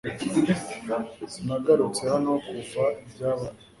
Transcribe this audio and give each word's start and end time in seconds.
Sinagarutse 1.31 2.01
hano 2.13 2.31
kuva 2.45 2.83
ibyabaye. 3.03 3.57